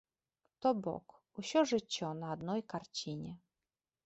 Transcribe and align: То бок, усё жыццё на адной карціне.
То 0.65 0.69
бок, 0.87 1.05
усё 1.41 1.59
жыццё 1.73 2.09
на 2.23 2.33
адной 2.37 2.65
карціне. 2.75 3.31